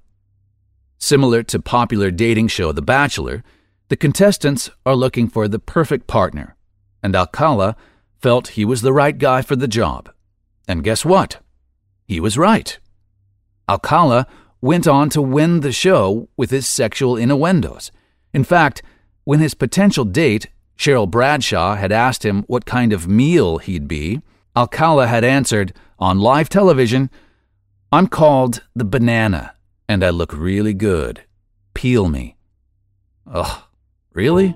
Similar 0.99 1.41
to 1.43 1.59
popular 1.59 2.11
dating 2.11 2.49
show 2.49 2.71
The 2.71 2.83
Bachelor, 2.83 3.43
the 3.89 3.97
contestants 3.97 4.69
are 4.85 4.95
looking 4.95 5.27
for 5.27 5.47
the 5.47 5.57
perfect 5.57 6.05
partner, 6.05 6.55
and 7.01 7.15
Alcala 7.15 7.75
felt 8.21 8.49
he 8.49 8.63
was 8.63 8.83
the 8.83 8.93
right 8.93 9.17
guy 9.17 9.41
for 9.41 9.55
the 9.55 9.67
job. 9.67 10.11
And 10.67 10.83
guess 10.83 11.03
what? 11.03 11.39
He 12.05 12.19
was 12.19 12.37
right. 12.37 12.77
Alcala 13.67 14.27
went 14.61 14.87
on 14.87 15.09
to 15.09 15.21
win 15.21 15.61
the 15.61 15.71
show 15.71 16.29
with 16.37 16.51
his 16.51 16.67
sexual 16.67 17.17
innuendos. 17.17 17.91
In 18.33 18.43
fact, 18.43 18.83
when 19.23 19.39
his 19.39 19.55
potential 19.55 20.05
date, 20.05 20.47
Cheryl 20.77 21.09
Bradshaw, 21.09 21.75
had 21.75 21.91
asked 21.91 22.23
him 22.23 22.43
what 22.43 22.65
kind 22.65 22.93
of 22.93 23.07
meal 23.07 23.57
he'd 23.57 23.87
be, 23.87 24.21
Alcala 24.55 25.07
had 25.07 25.23
answered 25.23 25.73
on 25.97 26.19
live 26.19 26.49
television, 26.49 27.09
I'm 27.93 28.07
called 28.07 28.63
the 28.73 28.85
banana, 28.85 29.55
and 29.89 30.01
I 30.01 30.11
look 30.11 30.31
really 30.31 30.73
good. 30.73 31.23
Peel 31.73 32.07
me. 32.07 32.37
Ugh, 33.29 33.63
really? 34.13 34.55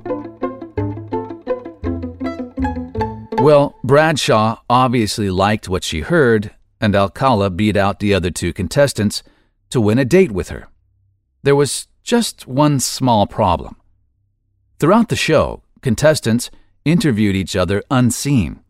Well, 3.38 3.76
Bradshaw 3.84 4.62
obviously 4.70 5.30
liked 5.30 5.68
what 5.68 5.84
she 5.84 6.00
heard, 6.00 6.52
and 6.80 6.96
Alcala 6.96 7.50
beat 7.50 7.76
out 7.76 8.00
the 8.00 8.14
other 8.14 8.32
two 8.32 8.54
contestants 8.54 9.22
to 9.70 9.82
win 9.82 10.00
a 10.00 10.06
date 10.06 10.32
with 10.32 10.48
her. 10.48 10.70
There 11.44 11.58
was 11.58 11.90
just 12.04 12.48
one 12.48 12.80
small 12.80 13.28
problem. 13.28 13.76
Throughout 14.80 15.10
the 15.10 15.18
show, 15.18 15.62
contestants 15.82 16.50
interviewed 16.86 17.36
each 17.36 17.58
other 17.58 17.84
unseen. 17.92 18.62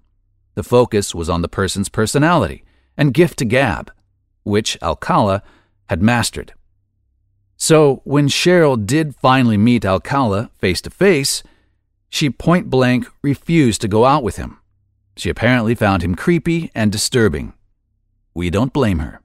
The 0.55 0.63
focus 0.63 1.13
was 1.13 1.29
on 1.29 1.43
the 1.43 1.47
person's 1.47 1.87
personality 1.87 2.63
and 2.97 3.13
gift 3.13 3.37
to 3.39 3.45
gab, 3.45 3.91
which 4.45 4.77
Alcala 4.81 5.43
had 5.89 6.01
mastered. 6.01 6.53
So 7.57 8.01
when 8.05 8.27
Cheryl 8.27 8.83
did 8.85 9.15
finally 9.15 9.57
meet 9.57 9.85
Alcala 9.85 10.49
face 10.57 10.81
to 10.81 10.89
face, 10.89 11.43
she 12.09 12.29
point 12.29 12.69
blank 12.69 13.07
refused 13.21 13.81
to 13.81 13.87
go 13.87 14.05
out 14.05 14.23
with 14.23 14.37
him. 14.37 14.59
She 15.17 15.29
apparently 15.29 15.75
found 15.75 16.03
him 16.03 16.15
creepy 16.15 16.71
and 16.75 16.91
disturbing. 16.91 17.53
We 18.33 18.49
don't 18.49 18.73
blame 18.73 18.99
her. 18.99 19.21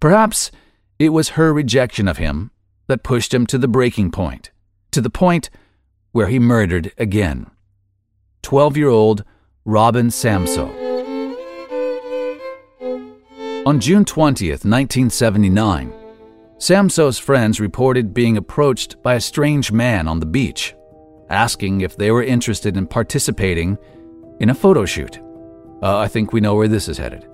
Perhaps 0.00 0.50
it 0.98 1.10
was 1.10 1.30
her 1.30 1.52
rejection 1.52 2.08
of 2.08 2.18
him 2.18 2.50
that 2.86 3.02
pushed 3.02 3.32
him 3.32 3.46
to 3.46 3.58
the 3.58 3.68
breaking 3.68 4.10
point, 4.10 4.50
to 4.90 5.00
the 5.00 5.10
point 5.10 5.48
where 6.12 6.26
he 6.26 6.38
murdered 6.38 6.92
again. 6.98 7.50
12 8.42 8.76
year 8.76 8.88
old 8.88 9.24
Robin 9.64 10.08
Samsoe. 10.08 10.91
On 13.64 13.78
June 13.78 14.04
20th, 14.04 14.64
1979, 14.64 15.92
Samsoe's 16.58 17.16
friends 17.16 17.60
reported 17.60 18.12
being 18.12 18.36
approached 18.36 19.00
by 19.04 19.14
a 19.14 19.20
strange 19.20 19.70
man 19.70 20.08
on 20.08 20.18
the 20.18 20.26
beach, 20.26 20.74
asking 21.30 21.80
if 21.80 21.96
they 21.96 22.10
were 22.10 22.24
interested 22.24 22.76
in 22.76 22.88
participating 22.88 23.78
in 24.40 24.50
a 24.50 24.54
photo 24.54 24.84
shoot. 24.84 25.20
Uh, 25.80 25.96
I 25.96 26.08
think 26.08 26.32
we 26.32 26.40
know 26.40 26.56
where 26.56 26.66
this 26.66 26.88
is 26.88 26.98
headed. 26.98 27.28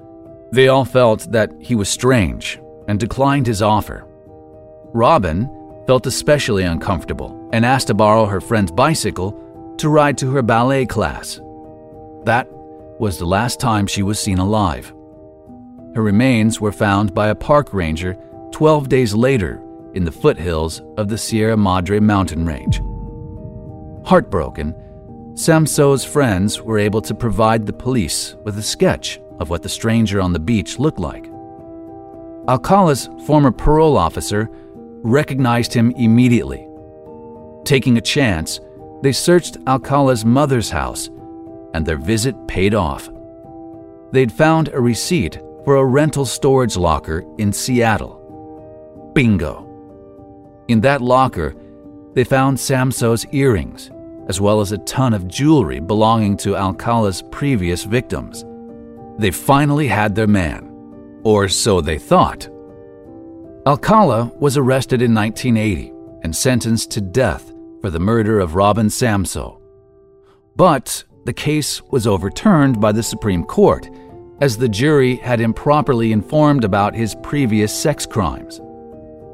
They 0.52 0.68
all 0.68 0.84
felt 0.84 1.32
that 1.32 1.50
he 1.60 1.74
was 1.74 1.88
strange 1.88 2.60
and 2.88 3.00
declined 3.00 3.46
his 3.46 3.62
offer. 3.62 4.06
Robin 4.92 5.48
felt 5.86 6.06
especially 6.06 6.64
uncomfortable 6.64 7.48
and 7.54 7.64
asked 7.64 7.86
to 7.86 7.94
borrow 7.94 8.26
her 8.26 8.42
friend's 8.42 8.70
bicycle 8.70 9.32
to 9.78 9.88
ride 9.88 10.18
to 10.18 10.30
her 10.32 10.42
ballet 10.42 10.84
class. 10.84 11.40
That 12.24 12.46
was 13.00 13.16
the 13.16 13.24
last 13.24 13.60
time 13.60 13.86
she 13.86 14.02
was 14.02 14.18
seen 14.18 14.36
alive. 14.36 14.92
Her 15.98 16.04
remains 16.04 16.60
were 16.60 16.70
found 16.70 17.12
by 17.12 17.26
a 17.26 17.34
park 17.34 17.74
ranger 17.74 18.16
12 18.52 18.88
days 18.88 19.14
later 19.14 19.60
in 19.94 20.04
the 20.04 20.12
foothills 20.12 20.80
of 20.96 21.08
the 21.08 21.18
Sierra 21.18 21.56
Madre 21.56 21.98
mountain 21.98 22.46
range. 22.46 22.80
Heartbroken, 24.06 24.76
Samsoe's 25.34 26.04
friends 26.04 26.62
were 26.62 26.78
able 26.78 27.02
to 27.02 27.16
provide 27.16 27.66
the 27.66 27.72
police 27.72 28.36
with 28.44 28.56
a 28.58 28.62
sketch 28.62 29.18
of 29.40 29.50
what 29.50 29.64
the 29.64 29.68
stranger 29.68 30.20
on 30.20 30.32
the 30.32 30.38
beach 30.38 30.78
looked 30.78 31.00
like. 31.00 31.28
Alcala's 32.46 33.08
former 33.26 33.50
parole 33.50 33.96
officer 33.96 34.48
recognized 35.02 35.74
him 35.74 35.90
immediately. 35.96 36.64
Taking 37.64 37.98
a 37.98 38.00
chance, 38.00 38.60
they 39.02 39.10
searched 39.10 39.56
Alcala's 39.66 40.24
mother's 40.24 40.70
house, 40.70 41.08
and 41.74 41.84
their 41.84 41.98
visit 41.98 42.36
paid 42.46 42.72
off. 42.72 43.10
They'd 44.12 44.30
found 44.30 44.68
a 44.68 44.80
receipt 44.80 45.40
for 45.64 45.76
a 45.76 45.84
rental 45.84 46.24
storage 46.24 46.76
locker 46.76 47.24
in 47.38 47.52
Seattle. 47.52 49.12
Bingo! 49.14 49.64
In 50.68 50.80
that 50.82 51.00
locker, 51.00 51.54
they 52.14 52.24
found 52.24 52.56
Samsoe's 52.56 53.26
earrings, 53.32 53.90
as 54.28 54.40
well 54.40 54.60
as 54.60 54.72
a 54.72 54.78
ton 54.78 55.14
of 55.14 55.28
jewelry 55.28 55.80
belonging 55.80 56.36
to 56.38 56.56
Alcala's 56.56 57.22
previous 57.30 57.84
victims. 57.84 58.44
They 59.18 59.30
finally 59.30 59.88
had 59.88 60.14
their 60.14 60.26
man, 60.26 61.20
or 61.24 61.48
so 61.48 61.80
they 61.80 61.98
thought. 61.98 62.48
Alcala 63.66 64.32
was 64.38 64.56
arrested 64.56 65.02
in 65.02 65.14
1980 65.14 65.92
and 66.22 66.34
sentenced 66.34 66.90
to 66.92 67.00
death 67.00 67.52
for 67.80 67.90
the 67.90 67.98
murder 67.98 68.40
of 68.40 68.54
Robin 68.54 68.88
Samsoe. 68.88 69.60
But 70.56 71.04
the 71.24 71.32
case 71.32 71.82
was 71.82 72.06
overturned 72.06 72.80
by 72.80 72.92
the 72.92 73.02
Supreme 73.02 73.44
Court 73.44 73.88
as 74.40 74.56
the 74.56 74.68
jury 74.68 75.16
had 75.16 75.40
improperly 75.40 76.12
informed 76.12 76.64
about 76.64 76.94
his 76.94 77.16
previous 77.22 77.76
sex 77.76 78.06
crimes. 78.06 78.58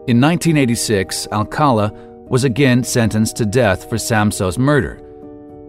In 0.06 0.20
1986, 0.20 1.28
Alcala 1.32 1.92
was 2.28 2.44
again 2.44 2.82
sentenced 2.84 3.37
to 3.37 3.46
death 3.46 3.88
for 3.88 3.96
Samsoe's 3.96 4.58
murder, 4.58 5.00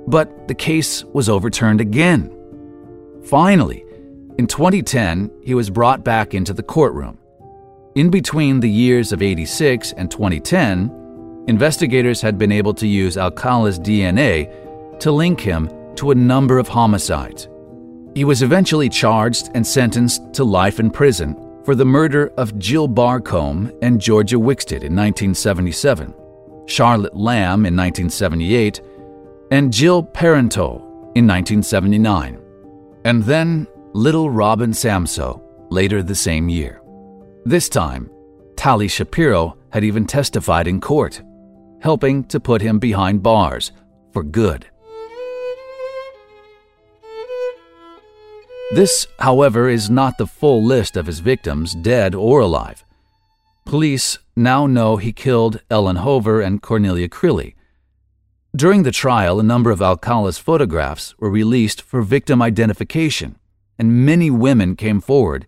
but 0.07 0.47
the 0.47 0.55
case 0.55 1.03
was 1.05 1.29
overturned 1.29 1.81
again. 1.81 2.31
Finally, 3.25 3.83
in 4.37 4.47
2010, 4.47 5.31
he 5.43 5.53
was 5.53 5.69
brought 5.69 6.03
back 6.03 6.33
into 6.33 6.53
the 6.53 6.63
courtroom. 6.63 7.17
In 7.95 8.09
between 8.09 8.59
the 8.59 8.69
years 8.69 9.13
of 9.13 9.21
86 9.21 9.93
and 9.93 10.11
2010, 10.11 11.45
investigators 11.47 12.21
had 12.21 12.37
been 12.37 12.51
able 12.51 12.73
to 12.73 12.87
use 12.87 13.17
Alcala's 13.17 13.79
DNA 13.79 14.99
to 14.99 15.11
link 15.11 15.39
him 15.39 15.69
to 15.95 16.11
a 16.11 16.15
number 16.15 16.59
of 16.59 16.67
homicides. 16.67 17.47
He 18.15 18.23
was 18.23 18.41
eventually 18.41 18.89
charged 18.89 19.51
and 19.53 19.67
sentenced 19.67 20.33
to 20.33 20.43
life 20.43 20.79
in 20.79 20.89
prison 20.89 21.61
for 21.65 21.75
the 21.75 21.85
murder 21.85 22.31
of 22.37 22.57
Jill 22.57 22.87
Barcombe 22.87 23.71
and 23.81 23.99
Georgia 23.99 24.37
Wixted 24.37 24.83
in 24.83 24.95
1977. 24.95 26.13
Charlotte 26.67 27.15
Lamb 27.15 27.65
in 27.65 27.75
1978, 27.75 28.81
and 29.51 29.71
Jill 29.71 30.03
Parenteau 30.03 30.77
in 31.15 31.27
1979, 31.27 32.39
and 33.05 33.23
then 33.23 33.67
little 33.93 34.29
Robin 34.29 34.71
Samsoe 34.71 35.41
later 35.69 36.01
the 36.01 36.15
same 36.15 36.49
year. 36.49 36.81
This 37.45 37.69
time, 37.69 38.09
Tali 38.55 38.87
Shapiro 38.87 39.57
had 39.71 39.83
even 39.83 40.05
testified 40.05 40.67
in 40.67 40.81
court, 40.81 41.21
helping 41.81 42.23
to 42.25 42.39
put 42.39 42.61
him 42.61 42.79
behind 42.79 43.21
bars 43.21 43.71
for 44.11 44.23
good. 44.23 44.65
This, 48.73 49.07
however, 49.19 49.69
is 49.69 49.89
not 49.89 50.17
the 50.17 50.27
full 50.27 50.63
list 50.63 50.97
of 50.97 51.05
his 51.05 51.19
victims, 51.19 51.75
dead 51.75 52.15
or 52.15 52.39
alive. 52.39 52.83
Police 53.65 54.17
now 54.35 54.67
know 54.67 54.97
he 54.97 55.13
killed 55.13 55.61
Ellen 55.69 55.97
Hover 55.97 56.41
and 56.41 56.61
Cornelia 56.61 57.07
Crilley. 57.07 57.55
During 58.55 58.83
the 58.83 58.91
trial, 58.91 59.39
a 59.39 59.43
number 59.43 59.71
of 59.71 59.81
Alcala's 59.81 60.37
photographs 60.37 61.17
were 61.19 61.29
released 61.29 61.81
for 61.81 62.01
victim 62.01 62.41
identification, 62.41 63.37
and 63.77 64.05
many 64.05 64.29
women 64.29 64.75
came 64.75 65.01
forward 65.01 65.45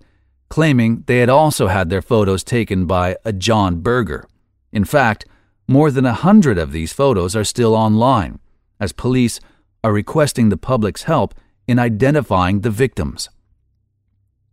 claiming 0.50 1.04
they 1.08 1.20
had 1.20 1.30
also 1.30 1.68
had 1.68 1.90
their 1.90 2.02
photos 2.02 2.44
taken 2.44 2.86
by 2.86 3.18
a 3.26 3.34
John 3.34 3.82
Berger. 3.82 4.28
In 4.72 4.86
fact, 4.86 5.26
more 5.68 5.92
than 5.92 6.06
a 6.06 6.14
hundred 6.14 6.58
of 6.58 6.72
these 6.72 6.94
photos 6.94 7.36
are 7.36 7.44
still 7.44 7.76
online, 7.76 8.40
as 8.80 8.92
police 8.94 9.40
are 9.84 9.92
requesting 9.92 10.50
the 10.50 10.58
public's 10.58 11.04
help 11.04 11.34
in 11.68 11.80
identifying 11.80 12.62
the 12.62 12.70
victims. 12.70 13.30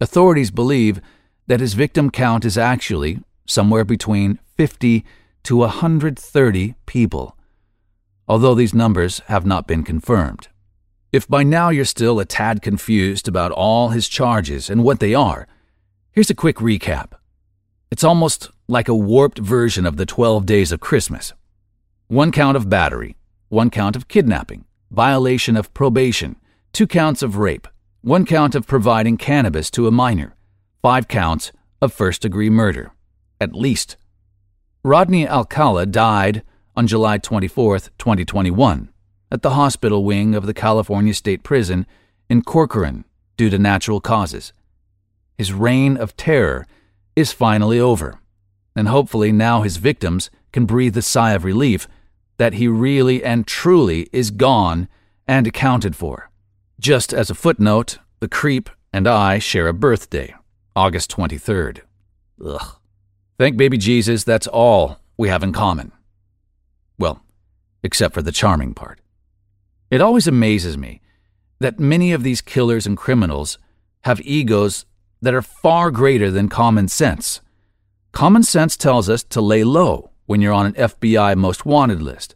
Authorities 0.01 0.51
believe 0.51 1.01
that 1.47 1.61
his 1.61 1.75
victim 1.75 2.11
count 2.11 2.45
is 2.45 2.59
actually 2.59 3.21
somewhere 3.47 3.85
between 3.85 4.39
50 4.57 5.05
to 5.45 5.57
130 5.57 6.75
people, 6.87 7.37
although 8.27 8.55
these 8.55 8.75
numbers 8.75 9.21
have 9.27 9.47
not 9.47 9.67
been 9.67 9.83
confirmed. 9.83 10.49
If 11.13 11.29
by 11.29 11.45
now 11.45 11.69
you're 11.69 11.85
still 11.85 12.19
a 12.19 12.25
tad 12.25 12.61
confused 12.61 13.29
about 13.29 13.53
all 13.53 13.91
his 13.91 14.09
charges 14.09 14.69
and 14.69 14.83
what 14.83 14.99
they 14.99 15.15
are, 15.15 15.47
here's 16.11 16.31
a 16.31 16.35
quick 16.35 16.57
recap. 16.57 17.13
It's 17.91 18.03
almost 18.03 18.51
like 18.67 18.89
a 18.89 18.95
warped 18.97 19.39
version 19.39 19.87
of 19.87 19.97
the 19.97 20.07
12 20.07 20.47
days 20.47 20.73
of 20.73 20.81
Christmas. 20.81 21.33
One 22.09 22.33
count 22.33 22.57
of 22.57 22.69
battery, 22.69 23.17
one 23.49 23.71
count 23.71 23.95
of 23.95 24.09
kidnapping, 24.09 24.65
violation 24.91 25.57
of 25.57 25.73
probation, 25.75 26.37
two 26.75 26.89
counts 26.89 27.23
of 27.23 27.37
rape, 27.37 27.69
one 28.03 28.27
count 28.27 28.57
of 28.57 28.67
providing 28.67 29.17
cannabis 29.17 29.71
to 29.71 29.87
a 29.87 29.93
minor, 29.93 30.35
five 30.83 31.07
counts 31.07 31.53
of 31.81 31.93
first 31.93 32.21
degree 32.21 32.51
murder. 32.51 32.91
At 33.41 33.55
least. 33.55 33.97
Rodney 34.83 35.27
Alcala 35.27 35.87
died 35.87 36.43
on 36.77 36.89
July 36.89 37.19
24, 37.19 37.79
2021, 37.79 38.91
at 39.31 39.43
the 39.43 39.51
hospital 39.51 40.05
wing 40.05 40.35
of 40.35 40.47
the 40.47 40.53
California 40.53 41.15
State 41.15 41.45
Prison 41.45 41.87
in 42.29 42.43
Corcoran 42.43 43.05
due 43.37 43.51
to 43.51 43.59
natural 43.59 44.01
causes. 44.01 44.53
His 45.39 45.53
reign 45.53 45.97
of 45.97 46.17
terror 46.17 46.67
is 47.15 47.33
finally 47.33 47.79
over, 47.79 48.19
and 48.75 48.89
hopefully 48.89 49.31
now 49.31 49.63
his 49.63 49.77
victims 49.77 50.29
can 50.53 50.67
breathe 50.67 50.97
a 50.97 51.03
sigh 51.03 51.35
of 51.35 51.45
relief 51.45 51.87
that 52.37 52.55
he 52.55 52.67
really 52.67 53.23
and 53.23 53.47
truly 53.47 54.09
is 54.13 54.33
gone 54.33 54.89
and 55.29 55.47
accounted 55.47 55.95
for. 55.95 56.31
Just 56.81 57.13
as 57.13 57.31
a 57.31 57.35
footnote, 57.35 57.99
the 58.21 58.29
creep 58.29 58.69
and 58.93 59.07
I 59.07 59.39
share 59.39 59.69
a 59.69 59.73
birthday, 59.73 60.35
August 60.75 61.11
23rd. 61.11 61.81
Ugh. 62.45 62.77
Thank 63.39 63.57
baby 63.57 63.79
Jesus, 63.79 64.25
that's 64.25 64.47
all 64.47 64.99
we 65.17 65.29
have 65.29 65.43
in 65.43 65.53
common. 65.53 65.93
Well, 66.99 67.23
except 67.83 68.15
for 68.15 68.23
the 68.23 68.33
charming 68.33 68.75
part. 68.75 69.01
It 69.91 70.01
always 70.01 70.27
amazes 70.27 70.77
me 70.77 71.01
that 71.61 71.79
many 71.79 72.13
of 72.13 72.23
these 72.23 72.41
killers 72.41 72.87
and 72.87 72.97
criminals 72.97 73.59
have 74.03 74.21
egos 74.21 74.87
that 75.23 75.35
are 75.35 75.43
far 75.43 75.91
greater 75.91 76.31
than 76.31 76.49
common 76.49 76.89
sense. 76.89 77.41
Common 78.13 78.43
sense 78.43 78.77
tells 78.77 79.09
us 79.09 79.23
to 79.25 79.41
lay 79.41 79.65
low 79.65 80.11
when 80.27 80.41
you're 80.41 80.53
on 80.53 80.67
an 80.67 80.75
FBI 80.75 81.37
most 81.37 81.67
wanted 81.67 82.03
list. 82.03 82.35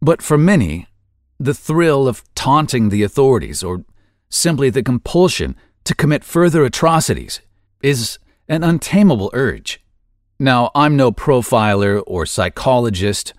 But 0.00 0.22
for 0.22 0.36
many, 0.36 0.86
the 1.38 1.54
thrill 1.54 2.08
of 2.08 2.22
taunting 2.34 2.88
the 2.88 3.02
authorities 3.02 3.62
or 3.62 3.84
simply 4.28 4.70
the 4.70 4.82
compulsion 4.82 5.56
to 5.84 5.94
commit 5.94 6.24
further 6.24 6.64
atrocities 6.64 7.40
is 7.82 8.18
an 8.48 8.64
untamable 8.64 9.30
urge. 9.32 9.82
Now, 10.38 10.70
I'm 10.74 10.96
no 10.96 11.12
profiler 11.12 12.02
or 12.06 12.26
psychologist 12.26 13.32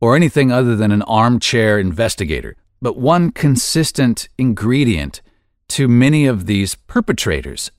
or 0.00 0.16
anything 0.16 0.50
other 0.50 0.76
than 0.76 0.92
an 0.92 1.02
armchair 1.02 1.78
investigator, 1.78 2.56
but 2.82 2.98
one 2.98 3.30
consistent 3.30 4.28
ingredient 4.36 5.20
to 5.68 5.88
many 5.88 6.26
of 6.26 6.46
these 6.46 6.74
perpetrators 6.74 7.70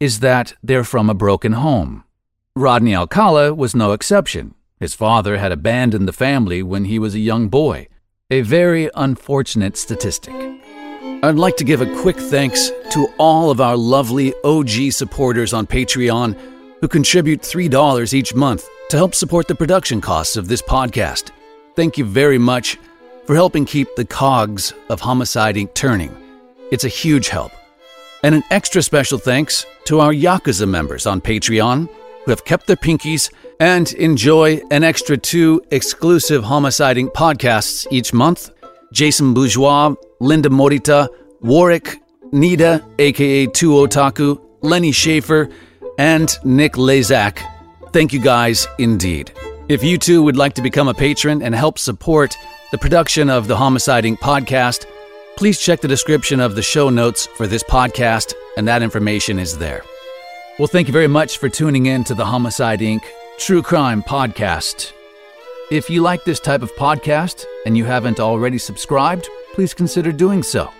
is 0.00 0.20
that 0.20 0.54
they're 0.62 0.84
from 0.84 1.08
a 1.08 1.14
broken 1.14 1.52
home. 1.52 2.04
Rodney 2.56 2.94
Alcala 2.94 3.54
was 3.54 3.74
no 3.74 3.92
exception. 3.92 4.54
His 4.78 4.94
father 4.94 5.38
had 5.38 5.52
abandoned 5.52 6.06
the 6.06 6.12
family 6.12 6.62
when 6.62 6.84
he 6.84 6.98
was 6.98 7.14
a 7.14 7.20
young 7.20 7.48
boy, 7.48 7.88
a 8.30 8.40
very 8.40 8.88
unfortunate 8.94 9.76
statistic. 9.76 10.34
I'd 11.22 11.34
like 11.34 11.58
to 11.58 11.64
give 11.64 11.82
a 11.82 12.00
quick 12.00 12.16
thanks 12.16 12.70
to 12.92 13.06
all 13.18 13.50
of 13.50 13.60
our 13.60 13.76
lovely 13.76 14.32
OG 14.44 14.92
supporters 14.92 15.52
on 15.52 15.66
Patreon 15.66 16.34
who 16.80 16.88
contribute 16.88 17.42
$3 17.42 18.14
each 18.14 18.34
month 18.34 18.66
to 18.88 18.96
help 18.96 19.14
support 19.14 19.46
the 19.46 19.54
production 19.54 20.00
costs 20.00 20.36
of 20.36 20.48
this 20.48 20.62
podcast. 20.62 21.32
Thank 21.76 21.98
you 21.98 22.06
very 22.06 22.38
much 22.38 22.78
for 23.26 23.34
helping 23.34 23.66
keep 23.66 23.88
the 23.94 24.06
cogs 24.06 24.72
of 24.88 25.00
Homicide 25.00 25.56
Inc. 25.56 25.74
turning. 25.74 26.16
It's 26.70 26.84
a 26.84 26.88
huge 26.88 27.28
help. 27.28 27.52
And 28.22 28.34
an 28.34 28.44
extra 28.50 28.82
special 28.82 29.18
thanks 29.18 29.66
to 29.84 30.00
our 30.00 30.14
Yakuza 30.14 30.66
members 30.66 31.06
on 31.06 31.20
Patreon 31.20 31.90
who 32.24 32.30
have 32.30 32.46
kept 32.46 32.66
their 32.66 32.76
pinkies 32.76 33.30
and 33.60 33.92
enjoy 33.94 34.60
an 34.70 34.84
extra 34.84 35.16
two 35.16 35.62
exclusive 35.70 36.44
Homicide 36.44 36.96
Inc. 36.96 37.12
podcasts 37.12 37.86
each 37.90 38.12
month 38.12 38.50
Jason 38.92 39.34
Bourgeois, 39.34 39.94
Linda 40.20 40.48
Morita, 40.48 41.08
Warwick, 41.40 42.00
Nita, 42.32 42.84
aka 42.98 43.46
2 43.46 43.70
Otaku, 43.70 44.40
Lenny 44.62 44.92
Schaefer, 44.92 45.48
and 45.98 46.36
Nick 46.44 46.74
Lazak. 46.74 47.40
Thank 47.92 48.12
you 48.12 48.20
guys 48.20 48.66
indeed. 48.78 49.32
If 49.68 49.82
you 49.82 49.98
too 49.98 50.22
would 50.22 50.36
like 50.36 50.54
to 50.54 50.62
become 50.62 50.88
a 50.88 50.94
patron 50.94 51.42
and 51.42 51.54
help 51.54 51.78
support 51.78 52.36
the 52.70 52.78
production 52.78 53.30
of 53.30 53.46
the 53.46 53.56
Homicide 53.56 54.04
Inc. 54.04 54.18
podcast, 54.18 54.86
please 55.36 55.60
check 55.60 55.80
the 55.80 55.88
description 55.88 56.40
of 56.40 56.54
the 56.54 56.62
show 56.62 56.90
notes 56.90 57.26
for 57.36 57.46
this 57.46 57.62
podcast, 57.62 58.34
and 58.56 58.68
that 58.68 58.82
information 58.82 59.38
is 59.38 59.58
there. 59.58 59.82
Well, 60.58 60.68
thank 60.68 60.86
you 60.86 60.92
very 60.92 61.08
much 61.08 61.38
for 61.38 61.48
tuning 61.48 61.86
in 61.86 62.04
to 62.04 62.14
the 62.14 62.24
Homicide 62.24 62.80
Inc. 62.80 63.02
True 63.38 63.62
Crime 63.62 64.02
Podcast. 64.02 64.92
If 65.70 65.90
you 65.90 66.02
like 66.02 66.24
this 66.24 66.38
type 66.38 66.62
of 66.62 66.72
podcast 66.76 67.44
and 67.66 67.76
you 67.76 67.84
haven't 67.84 68.20
already 68.20 68.58
subscribed, 68.58 69.28
please 69.54 69.74
consider 69.74 70.12
doing 70.12 70.42
so. 70.42 70.70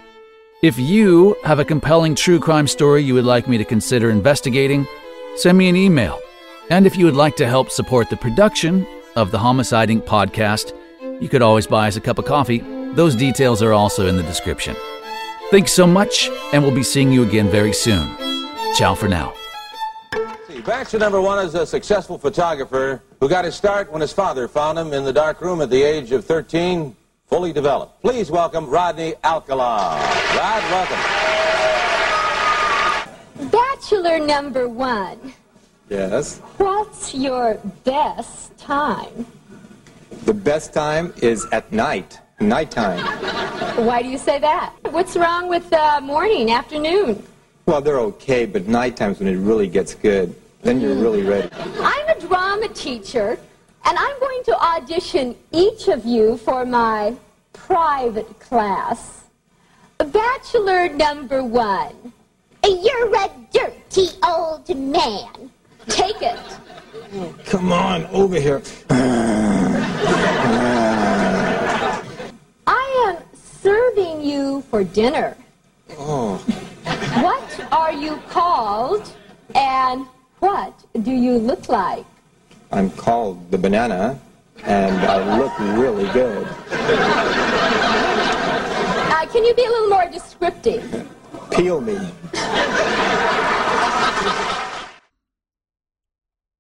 If 0.62 0.78
you 0.78 1.36
have 1.44 1.58
a 1.58 1.64
compelling 1.64 2.14
true 2.14 2.38
crime 2.38 2.68
story 2.68 3.02
you 3.02 3.12
would 3.14 3.24
like 3.24 3.48
me 3.48 3.58
to 3.58 3.64
consider 3.64 4.10
investigating, 4.10 4.86
send 5.36 5.58
me 5.58 5.68
an 5.68 5.76
email. 5.76 6.20
And 6.70 6.86
if 6.86 6.96
you 6.96 7.04
would 7.06 7.16
like 7.16 7.36
to 7.36 7.46
help 7.46 7.70
support 7.70 8.08
the 8.08 8.16
production 8.16 8.86
of 9.16 9.30
the 9.30 9.38
Homicide 9.38 9.88
Inc. 9.88 10.04
podcast, 10.04 10.72
you 11.20 11.28
could 11.28 11.42
always 11.42 11.66
buy 11.66 11.88
us 11.88 11.96
a 11.96 12.00
cup 12.00 12.18
of 12.18 12.24
coffee. 12.24 12.60
Those 12.92 13.16
details 13.16 13.62
are 13.62 13.72
also 13.72 14.06
in 14.06 14.16
the 14.16 14.22
description. 14.22 14.76
Thanks 15.50 15.72
so 15.72 15.86
much, 15.86 16.30
and 16.52 16.62
we'll 16.62 16.74
be 16.74 16.84
seeing 16.84 17.12
you 17.12 17.24
again 17.24 17.50
very 17.50 17.72
soon. 17.72 18.16
Ciao 18.76 18.94
for 18.94 19.08
now. 19.08 19.34
Bachelor 20.64 20.98
number 21.00 21.20
one 21.20 21.44
is 21.44 21.54
a 21.54 21.66
successful 21.66 22.16
photographer 22.16 23.02
who 23.20 23.28
got 23.28 23.44
his 23.44 23.54
start 23.54 23.92
when 23.92 24.00
his 24.00 24.14
father 24.14 24.48
found 24.48 24.78
him 24.78 24.94
in 24.94 25.04
the 25.04 25.12
dark 25.12 25.42
room 25.42 25.60
at 25.60 25.68
the 25.68 25.82
age 25.82 26.10
of 26.10 26.24
13, 26.24 26.96
fully 27.26 27.52
developed. 27.52 28.00
Please 28.00 28.30
welcome 28.30 28.66
Rodney 28.70 29.14
Alcala. 29.24 29.98
Rod, 30.34 30.62
welcome. 30.72 30.98
Bachelor 33.50 34.18
number 34.18 34.66
one, 34.66 35.34
Yes. 35.90 36.38
what's 36.56 37.14
your 37.14 37.58
best 37.84 38.56
time? 38.56 39.26
The 40.24 40.32
best 40.32 40.72
time 40.72 41.12
is 41.20 41.44
at 41.52 41.70
night, 41.72 42.20
nighttime. 42.40 43.04
Why 43.84 44.00
do 44.00 44.08
you 44.08 44.16
say 44.16 44.38
that? 44.38 44.72
What's 44.90 45.14
wrong 45.14 45.48
with 45.48 45.70
uh, 45.74 46.00
morning, 46.02 46.50
afternoon? 46.52 47.22
Well, 47.66 47.82
they're 47.82 48.00
okay, 48.00 48.46
but 48.46 48.66
nighttime's 48.66 49.18
when 49.18 49.28
it 49.28 49.36
really 49.36 49.68
gets 49.68 49.94
good. 49.94 50.34
Then 50.64 50.80
you're 50.80 50.94
really 50.94 51.22
ready. 51.22 51.50
I'm 51.80 52.08
a 52.08 52.18
drama 52.18 52.68
teacher, 52.68 53.38
and 53.84 53.98
I'm 53.98 54.18
going 54.18 54.42
to 54.44 54.58
audition 54.58 55.36
each 55.52 55.88
of 55.88 56.06
you 56.06 56.38
for 56.38 56.64
my 56.64 57.14
private 57.52 58.40
class. 58.40 59.24
Bachelor 59.98 60.88
number 60.88 61.44
one. 61.44 62.14
You're 62.64 63.14
a 63.14 63.30
dirty 63.52 64.08
old 64.26 64.74
man. 64.74 65.50
Take 65.86 66.22
it. 66.22 66.40
Come 67.44 67.70
on, 67.70 68.06
over 68.06 68.40
here. 68.40 68.62
I 72.66 72.86
am 73.06 73.18
serving 73.34 74.22
you 74.22 74.62
for 74.70 74.82
dinner. 74.82 75.36
Oh, 75.98 76.38
What 77.22 77.66
are 77.70 77.92
you 77.92 78.16
called 78.30 79.12
and 79.54 80.06
what 80.44 80.74
do 81.02 81.10
you 81.10 81.38
look 81.38 81.70
like? 81.70 82.04
I'm 82.70 82.90
called 82.90 83.50
the 83.50 83.56
banana, 83.56 84.20
and 84.62 84.94
I 84.98 85.38
look 85.38 85.58
really 85.58 86.06
good. 86.12 86.46
Uh, 89.16 89.26
can 89.32 89.42
you 89.42 89.54
be 89.54 89.64
a 89.64 89.70
little 89.70 89.88
more 89.88 90.06
descriptive? 90.10 91.08
Peel 91.50 91.80
me. 91.80 91.96